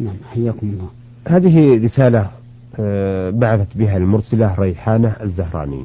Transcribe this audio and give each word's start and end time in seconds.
نعم 0.00 0.14
حياكم 0.32 0.66
الله. 0.66 0.88
هذه 1.28 1.84
رسالة 1.84 2.26
آه، 2.80 3.30
بعثت 3.30 3.76
بها 3.76 3.96
المرسلة 3.96 4.54
ريحانة 4.58 5.16
الزهراني. 5.22 5.84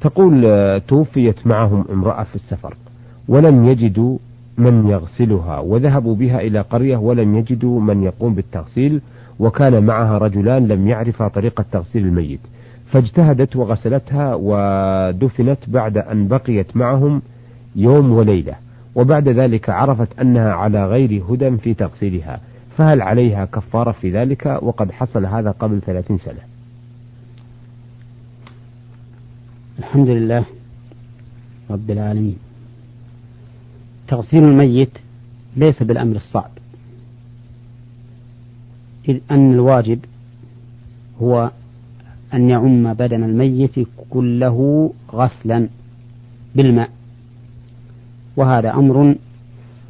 تقول 0.00 0.42
آه، 0.46 0.78
توفيت 0.78 1.46
معهم 1.46 1.84
امرأة 1.92 2.22
في 2.22 2.34
السفر 2.34 2.74
ولم 3.28 3.64
يجدوا 3.64 4.18
من 4.58 4.88
يغسلها 4.88 5.58
وذهبوا 5.58 6.14
بها 6.14 6.40
إلى 6.40 6.60
قرية 6.60 6.96
ولم 6.96 7.36
يجدوا 7.36 7.80
من 7.80 8.02
يقوم 8.02 8.34
بالتغسيل 8.34 9.00
وكان 9.38 9.84
معها 9.84 10.18
رجلان 10.18 10.68
لم 10.68 10.88
يعرفا 10.88 11.28
طريقة 11.28 11.64
تغسيل 11.72 12.04
الميت. 12.04 12.40
فاجتهدت 12.86 13.56
وغسلتها 13.56 14.34
ودفنت 14.34 15.58
بعد 15.68 15.98
أن 15.98 16.28
بقيت 16.28 16.76
معهم 16.76 17.22
يوم 17.76 18.12
وليلة. 18.12 18.54
وبعد 18.94 19.28
ذلك 19.28 19.70
عرفت 19.70 20.20
أنها 20.20 20.52
على 20.52 20.86
غير 20.86 21.22
هدى 21.28 21.56
في 21.56 21.74
تغسيلها. 21.74 22.40
فهل 22.76 23.02
عليها 23.02 23.44
كفارة 23.44 23.92
في 23.92 24.10
ذلك؟ 24.10 24.58
وقد 24.62 24.92
حصل 24.92 25.26
هذا 25.26 25.50
قبل 25.50 25.80
ثلاثين 25.80 26.18
سنة. 26.18 26.40
الحمد 29.78 30.08
لله 30.08 30.46
رب 31.70 31.90
العالمين. 31.90 32.36
تغسيل 34.08 34.44
الميت 34.44 34.98
ليس 35.56 35.82
بالأمر 35.82 36.16
الصعب. 36.16 36.50
إذ 39.08 39.20
أن 39.30 39.52
الواجب 39.52 40.04
هو 41.22 41.50
أن 42.34 42.50
يعم 42.50 42.94
بدن 42.94 43.24
الميت 43.24 43.88
كله 44.10 44.92
غسلا 45.12 45.68
بالماء. 46.54 46.90
وهذا 48.36 48.70
أمر 48.74 49.14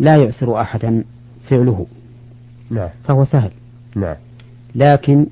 لا 0.01 0.17
يعسر 0.17 0.61
أحدا 0.61 1.05
فعله. 1.49 1.87
نعم. 2.71 2.89
فهو 3.05 3.25
سهل. 3.25 3.51
نعم. 3.97 4.17
لكن 4.75 5.27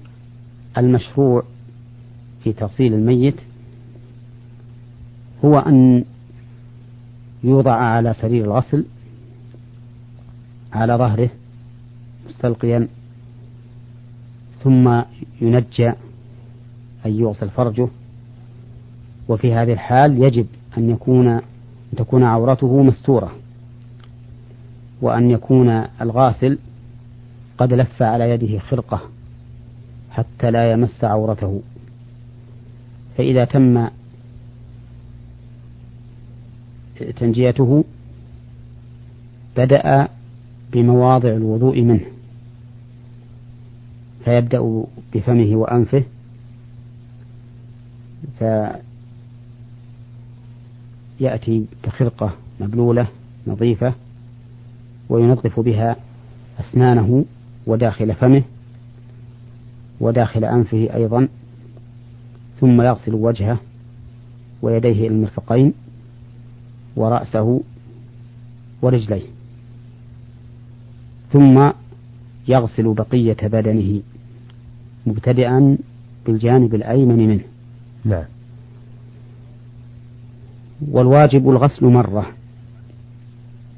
المشروع 0.78 1.42
في 2.44 2.52
تغسيل 2.52 2.94
الميت 2.94 3.40
هو 5.44 5.58
أن 5.58 6.04
يوضع 7.44 7.72
على 7.72 8.14
سرير 8.14 8.44
الغسل 8.44 8.84
على 10.72 10.94
ظهره 10.94 11.30
مستلقيا 12.28 12.88
ثم 14.62 15.02
ينجى 15.40 15.88
أن 17.06 17.12
يغسل 17.12 17.50
فرجه. 17.50 17.88
وفي 19.28 19.54
هذه 19.54 19.72
الحال 19.72 20.22
يجب 20.22 20.46
أن 20.78 20.90
يكون 20.90 21.28
أن 21.28 21.42
تكون 21.96 22.22
عورته 22.22 22.82
مستورة 22.82 23.32
وأن 25.02 25.30
يكون 25.30 25.84
الغاسل 26.00 26.58
قد 27.58 27.72
لف 27.72 28.02
على 28.02 28.30
يده 28.30 28.58
خرقة 28.58 29.00
حتى 30.10 30.50
لا 30.50 30.72
يمس 30.72 31.04
عورته. 31.04 31.62
فإذا 33.16 33.44
تم 33.44 33.88
تنجيته 37.16 37.84
بدأ 39.56 40.08
بمواضع 40.72 41.28
الوضوء 41.28 41.80
منه. 41.80 42.06
فيبدأ 44.24 44.84
بفمه 45.14 45.56
وأنفه. 45.56 46.04
فيأتي 51.18 51.66
بخرقة 51.84 52.34
مبلولة 52.60 53.08
نظيفة 53.46 53.94
وينظف 55.08 55.60
بها 55.60 55.96
أسنانه. 56.60 57.24
وداخل 57.66 58.14
فمه 58.14 58.42
وداخل 60.00 60.44
أنفه 60.44 60.88
أيضا 60.94 61.28
ثم 62.60 62.82
يغسل 62.82 63.14
وجهه 63.14 63.58
ويديه 64.62 64.90
إلى 64.90 65.06
المرفقين 65.06 65.72
ورأسه 66.96 67.60
ورجليه 68.82 69.22
ثم 71.32 71.70
يغسل 72.48 72.94
بقية 72.94 73.36
بدنه 73.42 74.00
مبتدئا 75.06 75.78
بالجانب 76.26 76.74
الأيمن 76.74 77.28
منه. 77.28 77.44
نعم. 78.04 78.24
والواجب 80.90 81.50
الغسل 81.50 81.86
مرة 81.86 82.26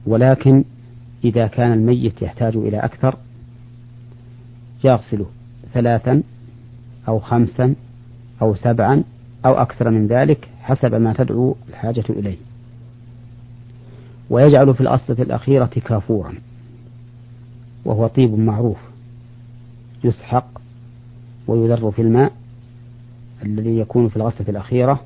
ولكن 0.06 0.64
إذا 1.24 1.46
كان 1.46 1.72
الميت 1.72 2.22
يحتاج 2.22 2.56
إلى 2.56 2.78
أكثر 2.78 3.16
يغسله 4.86 5.26
ثلاثا 5.74 6.22
أو 7.08 7.18
خمسا 7.18 7.74
أو 8.42 8.54
سبعا 8.54 9.02
أو 9.46 9.52
أكثر 9.52 9.90
من 9.90 10.06
ذلك 10.06 10.48
حسب 10.60 10.94
ما 10.94 11.12
تدعو 11.12 11.56
الحاجة 11.68 12.04
إليه. 12.10 12.36
ويجعل 14.30 14.74
في 14.74 14.80
الأصلة 14.80 15.16
الأخيرة 15.22 15.66
كافورا 15.66 16.34
وهو 17.84 18.06
طيب 18.06 18.38
معروف 18.38 18.78
يسحق 20.04 20.46
ويذر 21.46 21.90
في 21.90 22.02
الماء 22.02 22.32
الذي 23.42 23.78
يكون 23.78 24.08
في 24.08 24.16
الغسلة 24.16 24.48
الأخيرة 24.48 25.00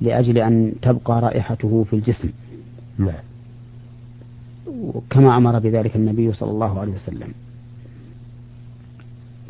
لأجل 0.00 0.38
أن 0.38 0.72
تبقى 0.82 1.20
رائحته 1.20 1.84
في 1.90 1.96
الجسم. 1.96 2.30
نعم. 2.98 3.24
كما 5.10 5.36
أمر 5.36 5.58
بذلك 5.58 5.96
النبي 5.96 6.32
صلى 6.32 6.50
الله 6.50 6.80
عليه 6.80 6.92
وسلم. 6.92 7.28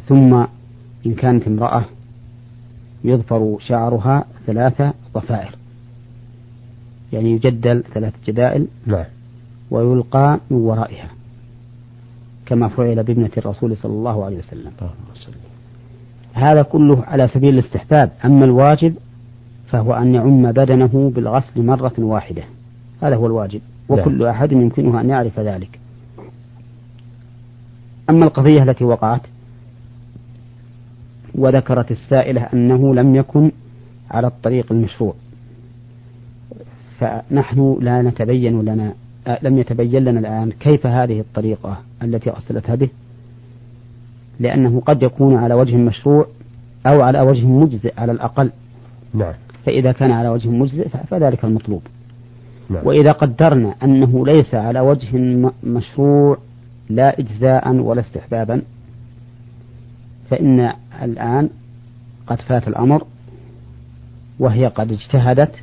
ثم 0.09 0.44
إن 1.06 1.15
كانت 1.15 1.47
امرأة 1.47 1.84
يظفر 3.05 3.56
شعرها 3.61 4.25
ثلاثة 4.47 4.93
ضفائر. 5.15 5.55
يعني 7.12 7.31
يجدل 7.31 7.84
ثلاث 7.94 8.15
جدائل 8.27 8.66
نعم. 8.87 9.05
ويلقى 9.71 10.41
من 10.50 10.56
ورائها 10.56 11.11
كما 12.47 12.69
فعل 12.69 13.03
بابنة 13.03 13.31
الرسول 13.39 13.77
صلى 13.77 13.93
الله 13.93 14.25
عليه 14.25 14.39
وسلم. 14.39 14.72
هذا 16.33 16.62
كله 16.62 17.05
على 17.05 17.28
سبيل 17.28 17.59
الاستحباب 17.59 18.12
أما 18.25 18.45
الواجب 18.45 18.95
فهو 19.69 19.95
أن 19.95 20.15
يعم 20.15 20.53
بدنه 20.53 21.12
بالغسل 21.15 21.66
مرة 21.66 21.95
واحدة. 21.99 22.43
هذا 23.03 23.16
هو 23.16 23.27
الواجب 23.27 23.61
وكل 23.89 24.19
نعم. 24.19 24.28
أحد 24.28 24.53
يمكنه 24.53 25.00
أن 25.00 25.11
يعرف 25.11 25.41
ذلك. 25.41 25.78
أما 28.11 28.25
القضية 28.25 28.62
التي 28.62 28.84
وقعت 28.84 29.21
وذكرت 31.38 31.91
السائلة 31.91 32.41
أنه 32.42 32.94
لم 32.94 33.14
يكن 33.14 33.50
على 34.10 34.26
الطريق 34.26 34.72
المشروع. 34.72 35.14
فنحن 36.98 37.78
لا 37.80 38.02
نتبين 38.02 38.62
لنا 38.62 38.94
لم 39.42 39.58
يتبين 39.58 40.04
لنا 40.04 40.20
الآن 40.20 40.50
كيف 40.50 40.86
هذه 40.86 41.20
الطريقة 41.20 41.78
التي 42.02 42.30
أرسلتها 42.30 42.74
به 42.74 42.88
لأنه 44.41 44.80
قد 44.80 45.02
يكون 45.02 45.36
على 45.36 45.54
وجه 45.54 45.76
مشروع 45.76 46.26
أو 46.86 47.02
على 47.02 47.20
وجه 47.20 47.47
مجزئ 47.47 48.00
على 48.00 48.12
الأقل. 48.12 48.50
نعم. 49.14 49.32
فإذا 49.66 49.92
كان 49.92 50.10
على 50.10 50.28
وجه 50.28 50.48
مجزئ 50.48 50.88
فذلك 50.88 51.44
المطلوب. 51.44 51.82
نعم. 52.70 52.86
وإذا 52.86 53.12
قدرنا 53.12 53.74
أنه 53.82 54.26
ليس 54.26 54.54
على 54.54 54.80
وجه 54.80 55.16
مشروع 55.64 56.38
لا 56.91 57.20
إجزاء 57.20 57.74
ولا 57.74 58.00
استحبابا 58.00 58.62
فإن 60.31 60.72
الآن 61.03 61.50
قد 62.26 62.41
فات 62.41 62.69
الأمر 62.69 63.04
وهي 64.38 64.66
قد 64.66 64.92
اجتهدت 64.92 65.54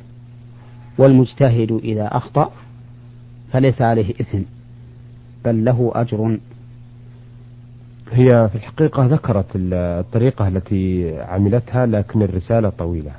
والمجتهد 0.98 1.72
إذا 1.72 2.06
أخطأ 2.12 2.52
فليس 3.52 3.82
عليه 3.82 4.10
إثم 4.20 4.38
بل 5.44 5.64
له 5.64 5.92
أجر. 5.94 6.38
هي 8.12 8.48
في 8.48 8.54
الحقيقة 8.54 9.06
ذكرت 9.06 9.46
الطريقة 9.54 10.48
التي 10.48 11.14
عملتها 11.20 11.86
لكن 11.86 12.22
الرسالة 12.22 12.68
طويلة. 12.68 13.12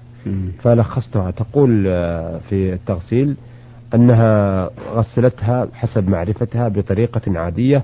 فلخصتها. 0.62 1.32
تقول 1.32 1.86
آه، 1.88 2.38
في 2.50 2.74
التغسيل 2.74 3.36
أنها 3.96 4.70
غسلتها 4.94 5.68
حسب 5.74 6.10
معرفتها 6.10 6.68
بطريقة 6.68 7.40
عادية 7.40 7.84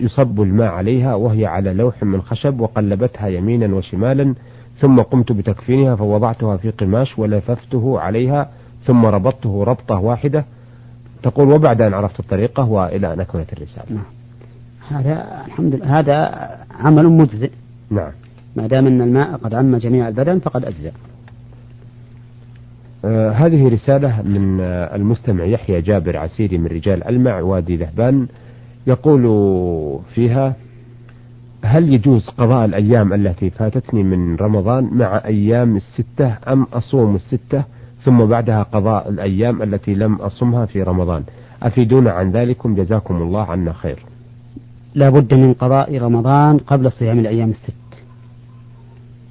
يصب 0.00 0.40
الماء 0.40 0.68
عليها 0.68 1.14
وهي 1.14 1.46
على 1.46 1.72
لوح 1.72 2.02
من 2.02 2.22
خشب 2.22 2.60
وقلبتها 2.60 3.28
يمينا 3.28 3.74
وشمالا 3.74 4.34
ثم 4.76 4.96
قمت 5.00 5.32
بتكفينها 5.32 5.96
فوضعتها 5.96 6.56
في 6.56 6.70
قماش 6.70 7.18
ولففته 7.18 8.00
عليها 8.00 8.50
ثم 8.84 9.06
ربطته 9.06 9.64
ربطة 9.64 9.98
واحدة. 9.98 10.44
تقول 11.22 11.48
وبعد 11.48 11.82
أن 11.82 11.94
عرفت 11.94 12.20
الطريقة 12.20 12.64
وإلى 12.64 13.12
أن 13.12 13.20
أكملت 13.20 13.52
الرسالة. 13.52 13.86
نعم. 13.90 14.04
هذا 14.88 15.44
الحمد 15.46 15.74
لله 15.74 15.98
هذا 15.98 16.16
عمل 16.80 17.06
مجزئ. 17.06 17.50
نعم. 17.90 18.12
ما 18.56 18.66
دام 18.66 18.86
أن 18.86 19.02
الماء 19.02 19.36
قد 19.36 19.54
عم 19.54 19.76
جميع 19.76 20.08
البدن 20.08 20.38
فقد 20.38 20.64
أجزأ. 20.64 20.92
آه 23.04 23.30
هذه 23.30 23.68
رسالة 23.68 24.22
من 24.22 24.60
آه 24.60 24.96
المستمع 24.96 25.44
يحيى 25.44 25.80
جابر 25.80 26.16
عسيري 26.16 26.58
من 26.58 26.66
رجال 26.66 27.04
ألمع 27.04 27.40
وادي 27.40 27.76
ذهبان. 27.76 28.28
يقول 28.90 29.22
فيها 30.14 30.54
هل 31.64 31.94
يجوز 31.94 32.28
قضاء 32.28 32.64
الأيام 32.64 33.12
التي 33.12 33.50
فاتتني 33.50 34.02
من 34.02 34.36
رمضان 34.36 34.90
مع 34.92 35.22
أيام 35.24 35.76
الستة 35.76 36.36
أم 36.48 36.62
أصوم 36.72 37.16
الستة 37.16 37.64
ثم 38.04 38.24
بعدها 38.24 38.62
قضاء 38.62 39.08
الأيام 39.08 39.62
التي 39.62 39.94
لم 39.94 40.14
أصمها 40.14 40.66
في 40.66 40.82
رمضان؟ 40.82 41.22
أفيدونا 41.62 42.10
عن 42.10 42.30
ذلكم؟ 42.30 42.74
جزاكم 42.74 43.16
الله 43.16 43.42
عنا 43.42 43.72
خير. 43.72 43.98
لا 44.94 45.10
بد 45.10 45.34
من 45.34 45.52
قضاء 45.52 45.98
رمضان 45.98 46.58
قبل 46.58 46.92
صيام 46.92 47.18
الأيام 47.18 47.50
الست. 47.50 48.02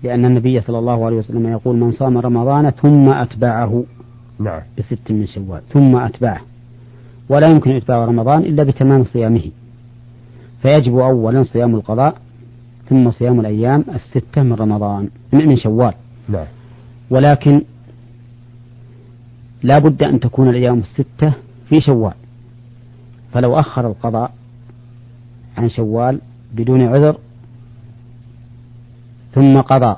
لأن 0.04 0.26
النبي 0.26 0.62
صلى 0.62 0.80
الله 0.80 1.06
عليه 1.06 1.18
وسلم 1.18 1.48
يقول 1.48 1.76
من 1.76 1.92
صام 1.92 2.18
رمضان 2.18 2.70
ثم 2.70 3.10
أتبعه 3.10 3.84
نعم. 4.40 4.62
بست 4.78 5.12
من 5.12 5.28
شوال 5.28 5.62
ثم 5.74 5.96
أتبعه. 5.96 6.49
ولا 7.30 7.48
يمكن 7.48 7.72
إتباع 7.72 8.06
رمضان 8.06 8.42
إلا 8.42 8.64
بتمام 8.64 9.04
صيامه. 9.04 9.52
فيجب 10.62 10.98
أولا 10.98 11.44
صيام 11.44 11.76
القضاء 11.76 12.16
ثم 12.90 13.12
صيام 13.12 13.40
الأيام 13.40 13.86
الستة 13.96 14.44
من 14.44 14.54
رمضان 14.54 15.10
من 15.34 15.58
شوال. 15.58 15.94
نعم. 16.30 16.46
ولكن 17.10 17.62
لا 19.64 19.80
بد 19.80 20.04
أن 20.04 20.20
تكون 20.20 20.50
الأيام 20.50 20.80
الستة 20.80 21.34
في 21.70 21.82
شوال. 21.82 22.14
فلو 23.34 23.60
أخر 23.60 23.88
القضاء 23.88 24.32
عن 25.58 25.70
شوال 25.70 26.20
بدون 26.56 26.82
عذر 26.82 27.18
ثم 29.34 29.58
قضى 29.58 29.96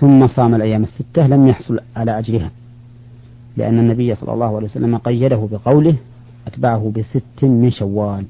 ثم 0.00 0.26
صام 0.26 0.54
الأيام 0.54 0.84
الستة 0.84 1.26
لم 1.26 1.48
يحصل 1.48 1.80
على 1.96 2.18
أجرها. 2.18 2.50
لأن 3.56 3.78
النبي 3.78 4.14
صلى 4.14 4.34
الله 4.34 4.56
عليه 4.56 4.66
وسلم 4.66 4.96
قيده 4.96 5.48
بقوله 5.52 5.96
أتبعه 6.46 6.92
بست 6.96 7.44
من 7.44 7.70
شوال 7.70 8.24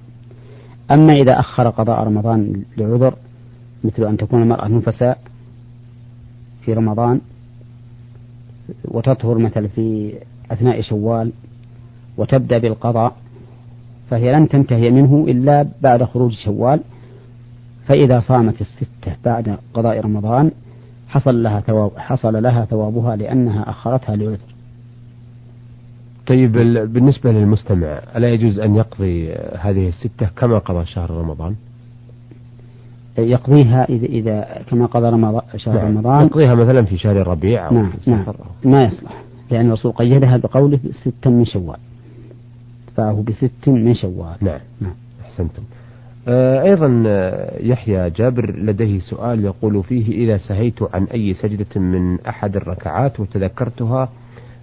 أما 0.90 1.12
إذا 1.12 1.40
أخر 1.40 1.68
قضاء 1.68 2.04
رمضان 2.04 2.62
لعذر 2.76 3.14
مثل 3.84 4.04
أن 4.04 4.16
تكون 4.16 4.42
المرأة 4.42 4.68
نفساء 4.68 5.18
في 6.64 6.72
رمضان 6.72 7.20
وتطهر 8.84 9.38
مثل 9.38 9.68
في 9.68 10.14
أثناء 10.50 10.80
شوال 10.80 11.32
وتبدأ 12.16 12.58
بالقضاء 12.58 13.16
فهي 14.10 14.32
لن 14.32 14.48
تنتهي 14.48 14.90
منه 14.90 15.24
إلا 15.28 15.68
بعد 15.82 16.04
خروج 16.04 16.32
شوال 16.32 16.80
فإذا 17.88 18.20
صامت 18.20 18.60
الستة 18.60 19.16
بعد 19.24 19.58
قضاء 19.74 20.00
رمضان 20.00 20.50
حصل 21.08 21.42
لها 21.42 21.60
ثواب 21.60 21.90
حصل 21.98 22.42
لها 22.42 22.64
ثوابها 22.64 23.16
لأنها 23.16 23.70
أخرتها 23.70 24.16
لعذر. 24.16 24.51
طيب 26.32 26.52
بالنسبة 26.92 27.32
للمستمع 27.32 28.00
ألا 28.16 28.28
يجوز 28.28 28.58
أن 28.58 28.76
يقضي 28.76 29.32
هذه 29.58 29.88
الستة 29.88 30.26
كما 30.36 30.58
قضى 30.58 30.86
شهر 30.86 31.10
رمضان؟ 31.10 31.54
يقضيها 33.18 33.84
إذا 33.88 34.06
إذا 34.06 34.62
كما 34.70 34.86
قضى 34.86 35.08
رمضان 35.08 35.42
شهر 35.56 35.74
نعم. 35.74 35.86
رمضان. 35.86 36.26
يقضيها 36.26 36.54
مثلا 36.54 36.84
في 36.84 36.98
شهر 36.98 37.20
الربيع 37.20 37.68
أو 37.68 37.74
نعم 37.74 37.92
نعم. 38.06 38.24
ما 38.64 38.82
يصلح 38.82 39.22
لأن 39.50 39.66
الرسول 39.66 39.92
قيدها 39.92 40.36
بقوله 40.36 40.78
ستة 40.92 41.30
من 41.30 41.44
شوال. 41.44 41.78
فهو 42.96 43.22
بست 43.22 43.68
من 43.68 43.94
شوال. 43.94 44.36
نعم. 44.40 44.60
نعم. 44.80 44.94
أحسنتم. 45.24 45.62
آه، 46.28 46.62
أيضا 46.62 47.02
آه، 47.06 47.62
يحيى 47.62 48.10
جابر 48.10 48.56
لديه 48.56 48.98
سؤال 48.98 49.44
يقول 49.44 49.82
فيه 49.82 50.24
إذا 50.24 50.38
سهيت 50.38 50.82
عن 50.94 51.04
أي 51.04 51.34
سجدة 51.34 51.80
من 51.80 52.20
أحد 52.20 52.56
الركعات 52.56 53.20
وتذكرتها 53.20 54.08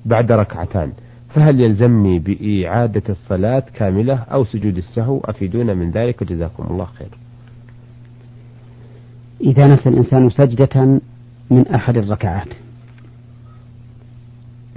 بعد 0.06 0.32
ركعتان؟ 0.32 0.92
فهل 1.30 1.62
يلزمني 1.62 2.20
بإعادة 2.20 3.04
الصلاة 3.10 3.64
كاملة 3.74 4.16
أو 4.16 4.44
سجود 4.44 4.78
السهو؟ 4.78 5.20
أفيدونا 5.26 5.74
من 5.74 5.92
ذلك 5.92 6.24
جزاكم 6.24 6.64
الله 6.70 6.86
خير. 6.86 7.10
إذا 9.42 9.74
نسى 9.74 9.90
الإنسان 9.90 10.30
سجدة 10.30 11.00
من 11.50 11.68
أحد 11.68 11.98
الركعات 11.98 12.48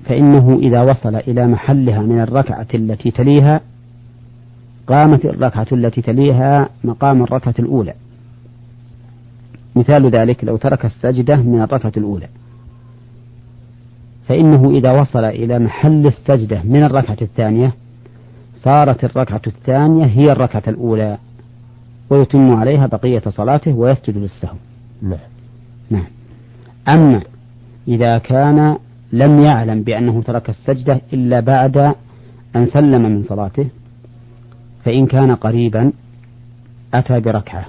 فإنه 0.05 0.59
إذا 0.59 0.83
وصل 0.83 1.17
إلى 1.17 1.47
محلها 1.47 2.03
من 2.03 2.21
الركعة 2.21 2.67
التي 2.75 3.11
تليها 3.11 3.61
قامت 4.87 5.25
الركعة 5.25 5.67
التي 5.73 6.03
تليها 6.03 6.69
مقام 6.85 7.23
الركعة 7.23 7.55
الأولى. 7.59 7.95
مثال 9.77 10.11
ذلك 10.11 10.45
لو 10.45 10.57
ترك 10.57 10.85
السجدة 10.85 11.37
من 11.37 11.63
الركعة 11.63 11.93
الأولى. 11.97 12.29
فإنه 14.29 14.71
إذا 14.71 15.01
وصل 15.01 15.25
إلى 15.25 15.59
محل 15.59 16.07
السجدة 16.07 16.63
من 16.65 16.85
الركعة 16.85 17.17
الثانية 17.23 17.73
صارت 18.57 19.05
الركعة 19.05 19.43
الثانية 19.47 20.05
هي 20.05 20.33
الركعة 20.33 20.63
الأولى 20.69 21.19
ويتم 22.11 22.51
عليها 22.57 22.87
بقية 22.87 23.23
صلاته 23.29 23.73
ويسجد 23.73 24.19
للسهو. 24.19 24.57
نعم. 25.03 25.19
نعم. 25.91 26.07
أما 26.89 27.23
إذا 27.89 28.19
كان 28.19 28.77
لم 29.13 29.41
يعلم 29.41 29.83
بأنه 29.83 30.23
ترك 30.23 30.51
السجدة 30.51 31.01
إلا 31.13 31.41
بعد 31.41 31.77
أن 32.57 32.67
سلم 32.67 33.03
من 33.03 33.23
صلاته 33.23 33.67
فإن 34.85 35.07
كان 35.07 35.35
قريبا 35.35 35.93
أتى 36.95 37.21
بركعة 37.21 37.67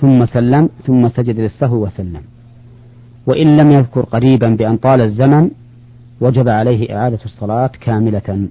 ثم 0.00 0.26
سلم 0.26 0.68
ثم 0.86 1.08
سجد 1.08 1.40
للسهو 1.40 1.76
وسلم. 1.76 2.22
وإن 3.26 3.56
لم 3.56 3.70
يذكر 3.70 4.00
قريبا 4.00 4.48
بأن 4.48 4.76
طال 4.76 5.04
الزمن 5.04 5.50
وجب 6.20 6.48
عليه 6.48 6.96
إعادة 6.96 7.18
الصلاة 7.24 7.70
كاملة. 7.80 8.48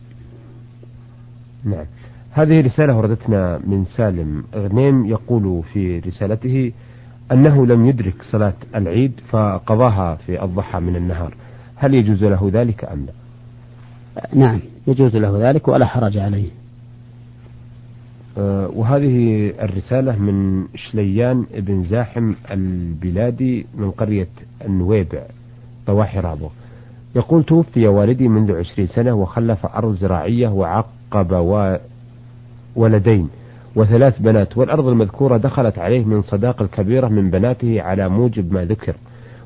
نعم. 1.63 1.85
هذه 2.31 2.61
رسالة 2.61 2.97
وردتنا 2.97 3.59
من 3.67 3.85
سالم 3.85 4.43
غنيم 4.55 5.05
يقول 5.05 5.63
في 5.73 5.99
رسالته 5.99 6.71
أنه 7.31 7.65
لم 7.65 7.85
يدرك 7.85 8.15
صلاة 8.31 8.53
العيد 8.75 9.11
فقضاها 9.29 10.15
في 10.15 10.43
الضحى 10.43 10.79
من 10.79 10.95
النهار. 10.95 11.35
هل 11.75 11.93
يجوز 11.93 12.23
له 12.23 12.49
ذلك 12.53 12.85
أم 12.85 13.05
لا؟ 13.05 13.13
نعم 14.33 14.59
يجوز 14.87 15.15
له 15.15 15.49
ذلك 15.49 15.67
ولا 15.67 15.85
حرج 15.85 16.17
عليه. 16.17 16.62
وهذه 18.37 19.49
الرسالة 19.63 20.19
من 20.19 20.65
شليان 20.75 21.45
بن 21.57 21.83
زاحم 21.83 22.33
البلادي 22.51 23.65
من 23.77 23.91
قرية 23.91 24.27
النويبع 24.65 25.21
ضواحي 25.87 26.19
رابغ 26.19 26.49
يقول 27.15 27.43
توفي 27.43 27.87
والدي 27.87 28.27
منذ 28.27 28.55
عشرين 28.55 28.87
سنة 28.87 29.13
وخلف 29.13 29.65
أرض 29.65 29.93
زراعية 29.93 30.47
وعقب 30.47 31.31
ولدين 32.75 33.29
وثلاث 33.75 34.19
بنات 34.21 34.57
والأرض 34.57 34.87
المذكورة 34.87 35.37
دخلت 35.37 35.79
عليه 35.79 36.05
من 36.05 36.21
صداقة 36.21 36.63
الكبيرة 36.63 37.07
من 37.07 37.29
بناته 37.31 37.81
على 37.81 38.09
موجب 38.09 38.53
ما 38.53 38.65
ذكر. 38.65 38.95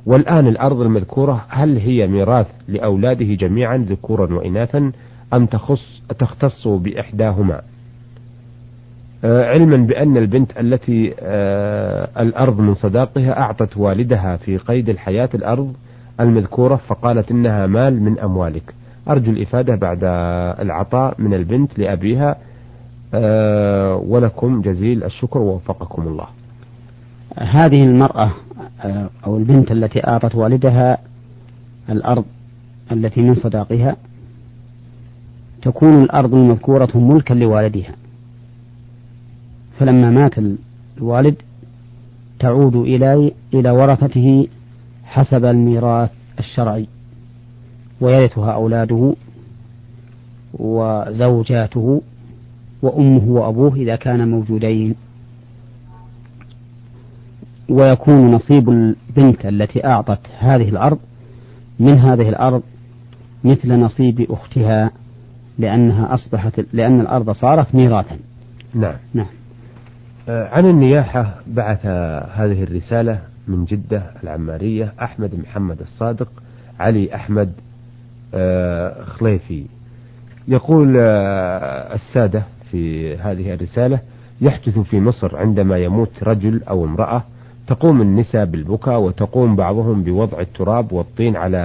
والآن 0.05 0.47
الأرض 0.47 0.81
المذكورة 0.81 1.45
هل 1.49 1.77
هي 1.77 2.07
ميراث 2.07 2.47
لأولاده 2.67 3.25
جميعا 3.25 3.77
ذكورا 3.77 4.33
وإناثا 4.33 4.91
أم 5.33 5.45
تخص 5.45 6.01
تختص 6.19 6.67
بإحداهما؟ 6.67 7.55
آه 7.55 7.76
علما 9.23 9.77
بأن 9.77 10.17
البنت 10.17 10.59
التي 10.59 11.13
آه 11.19 12.09
الأرض 12.19 12.59
من 12.59 12.73
صداقها 12.73 13.39
أعطت 13.39 13.77
والدها 13.77 14.37
في 14.37 14.57
قيد 14.57 14.89
الحياة 14.89 15.29
الأرض 15.33 15.73
المذكورة 16.19 16.75
فقالت 16.75 17.31
إنها 17.31 17.67
مال 17.67 18.01
من 18.03 18.19
أموالك. 18.19 18.73
أرجو 19.09 19.31
الإفادة 19.31 19.75
بعد 19.75 19.99
العطاء 20.61 21.15
من 21.21 21.33
البنت 21.33 21.79
لأبيها. 21.79 22.35
آه 23.13 23.95
ولكم 23.95 24.61
جزيل 24.61 25.03
الشكر 25.03 25.39
ووفقكم 25.39 26.01
الله. 26.07 26.25
هذه 27.37 27.83
المرأة 27.83 28.31
آه، 28.83 29.09
أو 29.25 29.37
البنت 29.37 29.71
التي 29.71 30.07
أعطت 30.07 30.35
والدها 30.35 30.97
الأرض 31.89 32.25
التي 32.91 33.21
من 33.21 33.35
صداقها 33.35 33.95
تكون 35.61 36.03
الأرض 36.03 36.33
المذكورة 36.33 36.89
ملكا 36.95 37.33
لوالدها. 37.33 37.91
فلما 39.79 40.11
مات 40.11 40.33
الوالد 40.97 41.35
تعود 42.39 42.75
إلى 42.75 43.31
إلى 43.53 43.69
ورثته 43.69 44.47
حسب 45.03 45.45
الميراث 45.45 46.09
الشرعي 46.39 46.87
ويرثها 48.01 48.51
أولاده 48.51 49.15
وزوجاته 50.53 52.01
وأمه 52.81 53.27
وأبوه 53.27 53.75
إذا 53.75 53.95
كانا 53.95 54.25
موجودين. 54.25 54.95
ويكون 57.69 58.31
نصيب 58.31 58.69
البنت 58.69 59.45
التي 59.45 59.85
أعطت 59.85 60.19
هذه 60.39 60.69
الأرض 60.69 60.99
من 61.79 61.99
هذه 61.99 62.29
الأرض 62.29 62.63
مثل 63.43 63.73
نصيب 63.73 64.31
أختها 64.31 64.91
لأنها 65.59 66.13
أصبحت 66.13 66.61
لأن 66.73 67.01
الأرض 67.01 67.31
صارت 67.31 67.75
ميراثا. 67.75 68.17
نعم. 68.73 68.95
نعم. 69.13 69.36
عن 70.27 70.65
النياحة 70.65 71.35
بعث 71.47 71.85
هذه 72.35 72.63
الرسالة 72.63 73.19
من 73.47 73.65
جدة 73.65 74.03
العمارية 74.23 74.93
أحمد 75.01 75.35
محمد 75.35 75.81
الصادق 75.81 76.27
علي 76.79 77.15
أحمد 77.15 77.51
آه، 78.33 79.03
خليفي. 79.03 79.65
يقول 80.47 80.97
آه، 80.99 81.95
السادة 81.95 82.43
في 82.71 83.15
هذه 83.17 83.53
الرسالة 83.53 83.99
يحدث 84.41 84.79
في 84.79 84.99
مصر 84.99 85.37
عندما 85.37 85.77
يموت 85.77 86.23
رجل 86.23 86.63
أو 86.63 86.85
امرأة 86.85 87.23
تقوم 87.67 88.01
النساء 88.01 88.45
بالبكاء 88.45 88.99
وتقوم 88.99 89.55
بعضهم 89.55 90.03
بوضع 90.03 90.39
التراب 90.39 90.93
والطين 90.93 91.35
على 91.35 91.57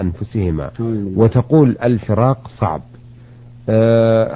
أنفسهما 0.00 0.70
وتقول 1.16 1.76
الفراق 1.82 2.48
صعب. 2.48 2.80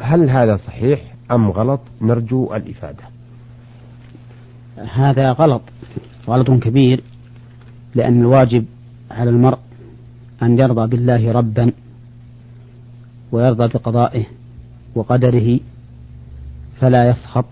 هل 0.02 0.30
هذا 0.30 0.56
صحيح 0.56 1.00
أم 1.30 1.50
غلط؟ 1.50 1.80
نرجو 2.00 2.54
الإفادة. 2.54 3.02
هذا 4.78 5.32
غلط 5.32 5.62
غلط 6.28 6.50
كبير 6.50 7.02
لأن 7.94 8.20
الواجب 8.20 8.64
على 9.10 9.30
المرء 9.30 9.58
أن 10.42 10.58
يرضى 10.58 10.86
بالله 10.86 11.32
ربا 11.32 11.72
ويرضى 13.32 13.68
بقضائه 13.68 14.24
وقدره 14.94 15.60
فلا 16.80 17.10
يسخط 17.10 17.44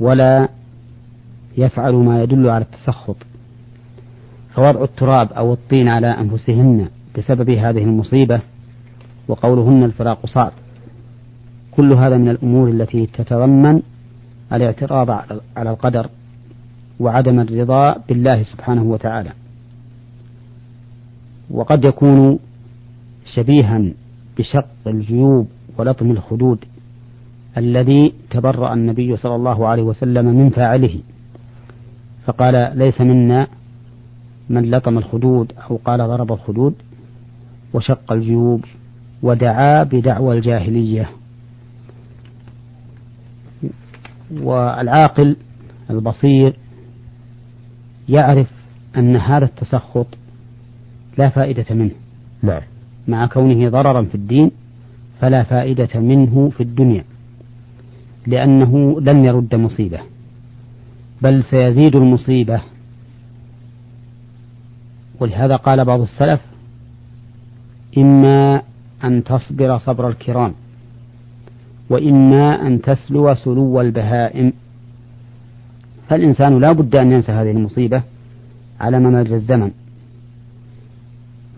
ولا 0.00 0.48
يفعل 1.58 1.94
ما 1.94 2.22
يدل 2.22 2.50
على 2.50 2.64
التسخط. 2.64 3.16
فوضع 4.54 4.84
التراب 4.84 5.32
أو 5.32 5.52
الطين 5.52 5.88
على 5.88 6.06
أنفسهن 6.06 6.88
بسبب 7.18 7.50
هذه 7.50 7.84
المصيبة 7.84 8.40
وقولهن 9.28 9.84
الفراق 9.84 10.26
صعب. 10.26 10.52
كل 11.70 11.92
هذا 11.92 12.16
من 12.16 12.28
الأمور 12.28 12.68
التي 12.68 13.06
تتضمن 13.06 13.82
الاعتراض 14.52 15.10
على 15.56 15.70
القدر 15.70 16.08
وعدم 17.00 17.40
الرضا 17.40 17.96
بالله 18.08 18.42
سبحانه 18.42 18.82
وتعالى. 18.82 19.32
وقد 21.50 21.84
يكون 21.84 22.38
شبيها 23.34 23.82
بشق 24.38 24.66
الجيوب 24.86 25.48
ولطم 25.78 26.10
الخدود 26.10 26.58
الذي 27.56 28.12
تبرأ 28.30 28.74
النبي 28.74 29.16
صلى 29.16 29.34
الله 29.34 29.66
عليه 29.66 29.82
وسلم 29.82 30.26
من 30.26 30.50
فاعله. 30.50 30.98
فقال 32.26 32.78
ليس 32.78 33.00
منا 33.00 33.46
من 34.50 34.70
لطم 34.70 34.98
الخدود 34.98 35.52
أو 35.70 35.78
قال 35.84 35.98
ضرب 35.98 36.32
الخدود 36.32 36.74
وشق 37.74 38.12
الجيوب 38.12 38.64
ودعا 39.22 39.82
بدعوى 39.82 40.36
الجاهلية. 40.36 41.10
والعاقل 44.40 45.36
البصير 45.90 46.56
يعرف 48.08 48.48
أن 48.96 49.16
هذا 49.16 49.44
التسخط 49.44 50.06
لا 51.18 51.28
فائدة 51.28 51.74
منه. 51.74 51.94
نعم. 52.42 52.62
مع 53.08 53.26
كونه 53.26 53.68
ضررا 53.68 54.02
في 54.02 54.14
الدين 54.14 54.50
فلا 55.20 55.42
فائدة 55.42 56.00
منه 56.00 56.50
في 56.56 56.62
الدنيا 56.62 57.04
لأنه 58.26 59.00
لن 59.00 59.24
يرد 59.24 59.54
مصيبة 59.54 60.00
بل 61.22 61.44
سيزيد 61.44 61.96
المصيبة. 61.96 62.62
ولهذا 65.20 65.56
قال 65.56 65.84
بعض 65.84 66.00
السلف 66.00 66.40
إما 67.98 68.62
أن 69.04 69.24
تصبر 69.24 69.78
صبر 69.78 70.08
الكرام 70.08 70.54
وإما 71.92 72.66
أن 72.66 72.80
تسلو 72.82 73.34
سلو 73.34 73.80
البهائم 73.80 74.52
فالإنسان 76.08 76.60
لا 76.60 76.72
بد 76.72 76.96
أن 76.96 77.12
ينسى 77.12 77.32
هذه 77.32 77.50
المصيبة 77.50 78.02
على 78.80 78.98
ممر 78.98 79.20
الزمن 79.20 79.70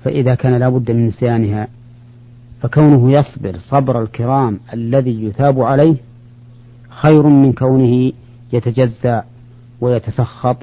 فإذا 0.04 0.34
كان 0.34 0.54
لا 0.54 0.68
بد 0.68 0.90
من 0.90 1.06
نسيانها 1.06 1.68
فكونه 2.62 3.12
يصبر 3.12 3.58
صبر 3.58 4.02
الكرام 4.02 4.60
الذي 4.72 5.24
يثاب 5.24 5.60
عليه 5.60 5.96
خير 6.88 7.26
من 7.26 7.52
كونه 7.52 8.12
يتجزع 8.52 9.22
ويتسخط 9.80 10.56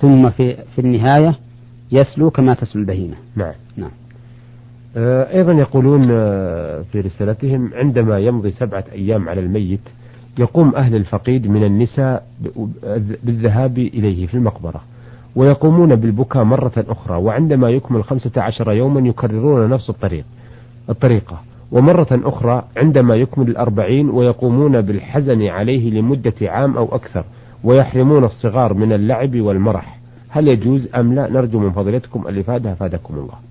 ثم 0.00 0.30
في 0.30 0.56
في 0.74 0.80
النهاية 0.80 1.38
يسلو 1.92 2.30
كما 2.30 2.54
تسلو 2.54 2.82
البهيمة. 2.82 3.16
نعم. 3.36 3.54
نعم. 3.76 3.90
آه، 4.96 5.34
أيضا 5.36 5.52
يقولون 5.52 6.08
آه، 6.10 6.82
في 6.92 7.00
رسالتهم 7.00 7.70
عندما 7.74 8.18
يمضي 8.18 8.50
سبعة 8.50 8.84
أيام 8.92 9.28
على 9.28 9.40
الميت 9.40 9.80
يقوم 10.38 10.74
أهل 10.74 10.96
الفقيد 10.96 11.46
من 11.46 11.64
النساء 11.64 12.26
بالذهاب 13.24 13.78
إليه 13.78 14.26
في 14.26 14.34
المقبرة 14.34 14.80
ويقومون 15.36 15.96
بالبكاء 15.96 16.44
مرة 16.44 16.72
أخرى 16.88 17.16
وعندما 17.16 17.70
يكمل 17.70 18.04
خمسة 18.04 18.42
عشر 18.42 18.72
يوما 18.72 19.08
يكررون 19.08 19.70
نفس 19.70 19.90
الطريق 19.90 20.24
الطريقة. 20.88 21.40
ومرة 21.72 22.08
أخرى 22.12 22.64
عندما 22.76 23.14
يكمل 23.14 23.48
الأربعين 23.48 24.10
ويقومون 24.10 24.80
بالحزن 24.80 25.42
عليه 25.42 25.90
لمدة 25.90 26.34
عام 26.42 26.76
أو 26.76 26.94
أكثر 26.94 27.24
ويحرمون 27.64 28.24
الصغار 28.24 28.74
من 28.74 28.92
اللعب 28.92 29.40
والمرح. 29.40 29.98
هل 30.28 30.48
يجوز 30.48 30.88
أم 30.94 31.14
لا؟ 31.14 31.30
نرجو 31.30 31.58
من 31.58 31.72
فضيلتكم 31.72 32.28
الإفادة 32.28 32.72
أفادكم 32.72 33.14
الله. 33.14 33.49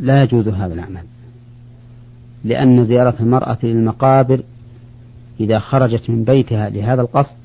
لا 0.00 0.22
يجوز 0.22 0.48
هذا 0.48 0.74
العمل 0.74 1.04
لأن 2.44 2.84
زيارة 2.84 3.14
المرأة 3.20 3.58
للمقابر 3.62 4.42
إذا 5.40 5.58
خرجت 5.58 6.10
من 6.10 6.24
بيتها 6.24 6.68
لهذا 6.68 7.00
القصد 7.00 7.36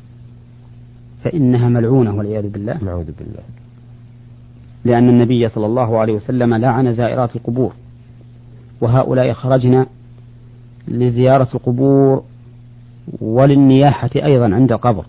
فإنها 1.23 1.69
ملعونة 1.69 2.15
والعياذ 2.15 2.49
بالله. 2.49 2.83
نعوذ 2.83 3.11
بالله. 3.19 3.43
لأن 4.85 5.09
النبي 5.09 5.49
صلى 5.49 5.65
الله 5.65 5.99
عليه 5.99 6.13
وسلم 6.13 6.53
لعن 6.53 6.93
زائرات 6.93 7.35
القبور. 7.35 7.73
وهؤلاء 8.81 9.33
خرجنا 9.33 9.85
لزيارة 10.87 11.47
القبور 11.55 12.23
وللنياحة 13.21 14.09
أيضا 14.15 14.55
عند 14.55 14.71
القبر 14.71 15.05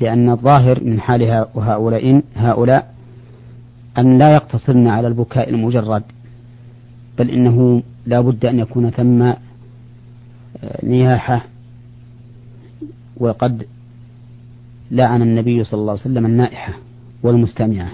لأن 0.00 0.30
الظاهر 0.30 0.84
من 0.84 1.00
حال 1.00 1.44
هؤلاء 1.56 2.22
هؤلاء 2.36 2.93
أن 3.98 4.18
لا 4.18 4.34
يقتصرن 4.34 4.88
على 4.88 5.08
البكاء 5.08 5.50
المجرد 5.50 6.02
بل 7.18 7.30
إنه 7.30 7.82
لا 8.06 8.20
بد 8.20 8.46
أن 8.46 8.58
يكون 8.58 8.90
ثم 8.90 9.22
آه، 9.22 9.36
نياحة. 10.82 11.44
وقد 13.16 13.66
لعن 14.90 15.22
النبي 15.22 15.64
صلى 15.64 15.80
الله 15.80 15.92
عليه 15.92 16.00
وسلم 16.00 16.26
النائحة 16.26 16.74
والمستمعة. 17.22 17.90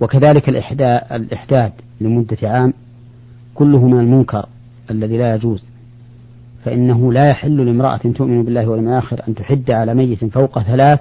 وكذلك 0.00 0.48
الإحداد 0.48 1.72
لمدة 2.00 2.38
عام 2.42 2.72
كله 3.54 3.88
من 3.88 4.00
المنكر 4.00 4.46
الذي 4.90 5.18
لا 5.18 5.34
يجوز. 5.34 5.64
فإنه 6.64 7.12
لا 7.12 7.28
يحل 7.28 7.66
لامرأة 7.66 7.96
تؤمن 7.96 8.44
بالله 8.44 8.68
واليوم 8.68 8.88
الآخر 8.88 9.22
أن 9.28 9.34
تحد 9.34 9.70
على 9.70 9.94
ميت 9.94 10.24
فوق 10.24 10.62
ثلاث 10.62 11.00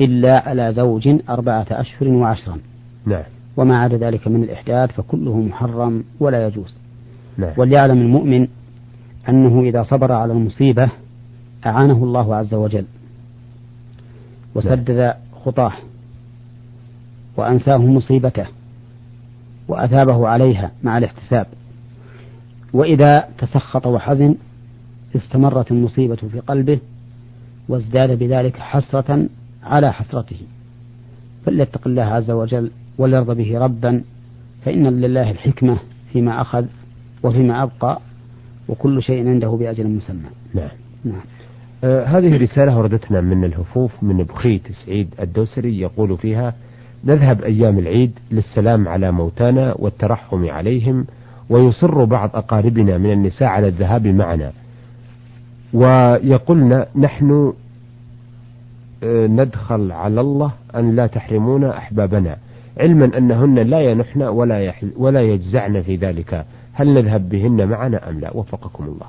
إلا 0.00 0.48
على 0.48 0.72
زوج 0.72 1.08
أربعة 1.28 1.66
أشهر 1.70 2.08
وعشرا 2.08 2.58
نعم 3.06 3.24
وما 3.56 3.78
عدا 3.78 3.96
ذلك 3.96 4.28
من 4.28 4.42
الإحداث 4.42 4.90
فكله 4.90 5.40
محرم 5.40 6.04
ولا 6.20 6.46
يجوز 6.46 6.80
نعم. 7.38 7.52
وليعلم 7.56 8.00
المؤمن 8.00 8.48
أنه 9.28 9.62
إذا 9.62 9.82
صبر 9.82 10.12
على 10.12 10.32
المصيبة 10.32 10.90
أعانه 11.66 12.04
الله 12.04 12.36
عز 12.36 12.54
وجل 12.54 12.84
وسدد 14.54 14.90
نعم. 14.90 15.14
خطاه 15.44 15.72
وأنساه 17.36 17.78
مصيبته 17.78 18.46
وأثابه 19.68 20.28
عليها 20.28 20.70
مع 20.82 20.98
الاحتساب 20.98 21.46
وإذا 22.72 23.28
تسخط 23.38 23.86
وحزن 23.86 24.34
استمرت 25.16 25.70
المصيبة 25.70 26.16
في 26.16 26.40
قلبه 26.40 26.78
وازداد 27.68 28.18
بذلك 28.18 28.56
حسرة 28.56 29.26
على 29.62 29.92
حسرته. 29.92 30.36
فليتق 31.46 31.80
الله 31.86 32.02
عز 32.02 32.30
وجل 32.30 32.70
وليرضى 32.98 33.34
به 33.34 33.58
ربا 33.58 34.02
فإن 34.64 34.86
لله 34.86 35.30
الحكمة 35.30 35.78
فيما 36.12 36.40
أخذ 36.40 36.64
وفيما 37.22 37.62
أبقى 37.62 38.00
وكل 38.68 39.02
شيء 39.02 39.28
عنده 39.28 39.48
بأجل 39.48 39.88
مسمى. 39.88 40.30
نعم. 40.54 40.68
نعم. 41.04 41.20
آه 41.84 42.04
هذه 42.04 42.36
رسالة 42.36 42.78
وردتنا 42.78 43.20
من 43.20 43.44
الهفوف 43.44 44.02
من 44.02 44.24
بخيت 44.24 44.62
سعيد 44.86 45.14
الدوسري 45.20 45.80
يقول 45.80 46.18
فيها 46.18 46.54
نذهب 47.04 47.42
أيام 47.42 47.78
العيد 47.78 48.18
للسلام 48.30 48.88
على 48.88 49.12
موتانا 49.12 49.74
والترحم 49.78 50.50
عليهم 50.50 51.06
ويصر 51.50 52.04
بعض 52.04 52.30
أقاربنا 52.34 52.98
من 52.98 53.12
النساء 53.12 53.48
على 53.48 53.68
الذهاب 53.68 54.06
معنا. 54.06 54.52
ويقولن 55.72 56.86
نحن 56.96 57.52
ندخل 59.04 59.92
على 59.92 60.20
الله 60.20 60.52
أن 60.76 60.96
لا 60.96 61.06
تحرمونا 61.06 61.78
أحبابنا. 61.78 62.36
علما 62.78 63.18
أنهن 63.18 63.58
لا 63.58 63.80
ينحن 63.80 64.22
ولا, 64.22 64.72
ولا 64.96 65.20
يجزعن 65.20 65.82
في 65.82 65.96
ذلك. 65.96 66.44
هل 66.72 66.94
نذهب 66.94 67.28
بهن 67.28 67.68
معنا 67.68 68.10
أم 68.10 68.20
لا؟ 68.20 68.36
وفقكم 68.36 68.84
الله. 68.84 69.06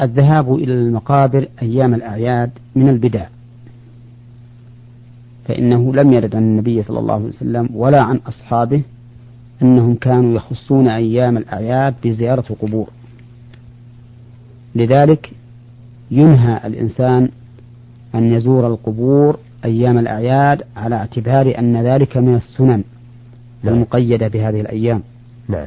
الذهاب 0.00 0.54
إلى 0.54 0.72
المقابر 0.72 1.48
أيام 1.62 1.94
الأعياد 1.94 2.50
من 2.74 2.88
البدع. 2.88 3.26
فإنه 5.44 5.94
لم 5.94 6.12
يرد 6.12 6.36
عن 6.36 6.42
النبي 6.42 6.82
صلى 6.82 6.98
الله 6.98 7.14
عليه 7.14 7.24
وسلم 7.24 7.68
ولا 7.74 8.02
عن 8.02 8.16
أصحابه 8.16 8.82
أنهم 9.62 9.94
كانوا 9.94 10.34
يخصون 10.34 10.88
أيام 10.88 11.36
الأعياد 11.36 11.94
بزيارة 12.04 12.44
القبور 12.50 12.88
لذلك 14.74 15.30
ينهى 16.10 16.60
الإنسان 16.66 17.28
أن 18.14 18.32
يزور 18.32 18.66
القبور 18.66 19.38
أيام 19.64 19.98
الأعياد 19.98 20.62
على 20.76 20.96
اعتبار 20.96 21.58
أن 21.58 21.76
ذلك 21.76 22.16
من 22.16 22.34
السنن 22.34 22.84
نعم. 23.62 23.74
المقيدة 23.74 24.28
بهذه 24.28 24.60
الأيام 24.60 25.02
نعم. 25.48 25.66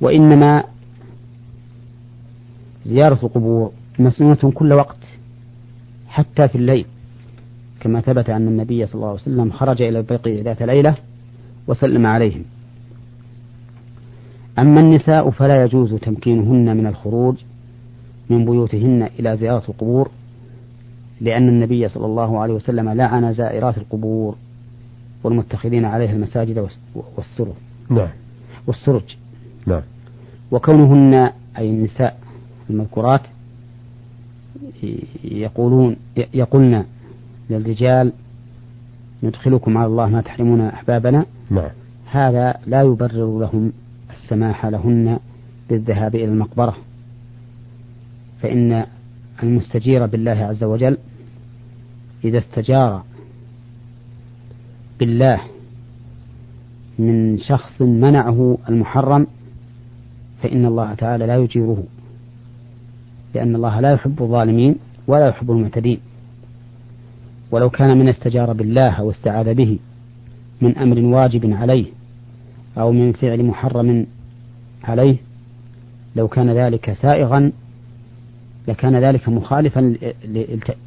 وإنما 0.00 0.64
زيارة 2.84 3.18
القبور 3.22 3.72
مسنونة 3.98 4.52
كل 4.54 4.72
وقت 4.72 4.96
حتى 6.08 6.48
في 6.48 6.54
الليل 6.54 6.86
كما 7.80 8.00
ثبت 8.00 8.30
أن 8.30 8.48
النبي 8.48 8.86
صلى 8.86 8.94
الله 8.94 9.08
عليه 9.08 9.20
وسلم 9.20 9.50
خرج 9.50 9.82
إلى 9.82 9.98
البقيع 9.98 10.42
ذات 10.42 10.62
ليلة 10.62 10.96
وسلم 11.66 12.06
عليهم 12.06 12.44
أما 14.58 14.80
النساء 14.80 15.30
فلا 15.30 15.64
يجوز 15.64 15.94
تمكينهن 15.94 16.76
من 16.76 16.86
الخروج 16.86 17.36
من 18.30 18.44
بيوتهن 18.44 19.08
إلى 19.18 19.36
زيارة 19.36 19.62
القبور 19.68 20.10
لأن 21.20 21.48
النبي 21.48 21.88
صلى 21.88 22.06
الله 22.06 22.40
عليه 22.40 22.54
وسلم 22.54 22.88
لعن 22.88 23.32
زائرات 23.32 23.78
القبور 23.78 24.34
والمتخذين 25.24 25.84
عليها 25.84 26.12
المساجد 26.12 26.68
والسرج. 27.16 27.54
نعم. 27.90 28.08
والسرج. 28.66 29.16
نعم. 29.66 29.82
وكونهن 30.50 31.30
أي 31.58 31.70
النساء 31.70 32.18
المذكورات 32.70 33.20
يقولون 35.24 35.96
يقولن 36.34 36.84
للرجال 37.50 38.12
ندخلكم 39.22 39.78
على 39.78 39.86
الله 39.86 40.08
ما 40.08 40.20
تحرمون 40.20 40.60
أحبابنا. 40.60 41.26
نعم. 41.50 41.70
هذا 42.10 42.54
لا 42.66 42.82
يبرر 42.82 43.38
لهم 43.38 43.72
السماح 44.10 44.66
لهن 44.66 45.18
بالذهاب 45.70 46.14
إلى 46.14 46.24
المقبرة. 46.24 46.76
فإن 48.42 48.86
المستجير 49.42 50.06
بالله 50.06 50.30
عز 50.30 50.64
وجل 50.64 50.98
إذا 52.24 52.38
استجار 52.38 53.02
بالله 55.00 55.40
من 56.98 57.38
شخص 57.38 57.82
منعه 57.82 58.58
المحرم 58.68 59.26
فإن 60.42 60.66
الله 60.66 60.94
تعالى 60.94 61.26
لا 61.26 61.36
يجيره 61.36 61.84
لأن 63.34 63.56
الله 63.56 63.80
لا 63.80 63.92
يحب 63.92 64.22
الظالمين 64.22 64.76
ولا 65.06 65.28
يحب 65.28 65.50
المعتدين 65.50 65.98
ولو 67.50 67.70
كان 67.70 67.98
من 67.98 68.08
استجار 68.08 68.52
بالله 68.52 68.90
أو 68.90 69.10
استعاذ 69.10 69.54
به 69.54 69.78
من 70.60 70.78
أمر 70.78 70.98
واجب 71.00 71.52
عليه 71.52 71.86
أو 72.78 72.92
من 72.92 73.12
فعل 73.12 73.44
محرم 73.44 74.06
عليه 74.84 75.16
لو 76.16 76.28
كان 76.28 76.50
ذلك 76.50 76.92
سائغا 76.92 77.52
لكان 78.68 78.96
ذلك 78.96 79.28
مخالفا 79.28 79.94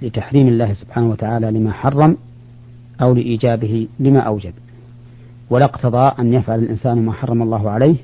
لتحريم 0.02 0.48
الله 0.48 0.74
سبحانه 0.74 1.10
وتعالى 1.10 1.52
لما 1.52 1.72
حرم 1.72 2.18
أو 3.02 3.14
لإيجابه 3.14 3.88
لما 4.00 4.20
أوجب. 4.20 4.54
ولا 5.50 5.66
اقتضى 5.66 6.12
أن 6.20 6.34
يفعل 6.34 6.60
الإنسان 6.60 7.06
ما 7.06 7.14
حرم 7.14 7.42
الله 7.42 7.70
عليه 7.70 7.96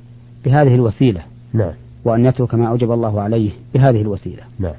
بهذه 0.45 0.75
الوسيلة. 0.75 1.21
نعم. 1.53 1.73
وأن 2.05 2.25
يترك 2.25 2.55
ما 2.55 2.67
أوجب 2.67 2.91
الله 2.91 3.21
عليه 3.21 3.51
بهذه 3.73 4.01
الوسيلة. 4.01 4.43
نعم. 4.59 4.73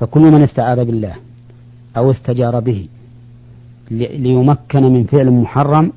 فكل 0.00 0.20
من 0.20 0.42
استعاذ 0.42 0.84
بالله 0.84 1.14
أو 1.96 2.10
استجار 2.10 2.60
به 2.60 2.88
ليمكن 3.90 4.82
من 4.82 5.04
فعل 5.04 5.30
محرم 5.30 5.92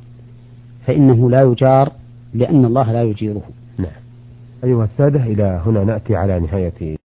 فإنه 0.85 1.29
لا 1.29 1.41
يجار 1.41 1.91
لأن 2.33 2.65
الله 2.65 2.91
لا 2.91 3.03
يجيره. 3.03 3.43
نعم. 3.77 3.91
أيها 4.63 4.83
السادة 4.83 5.23
إلى 5.23 5.61
هنا 5.65 5.83
نأتي 5.83 6.15
على 6.15 6.39
نهاية 6.39 6.97